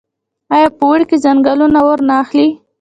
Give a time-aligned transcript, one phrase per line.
[0.53, 2.47] آیا په اوړي کې ځنګلونه اور نه اخلي؟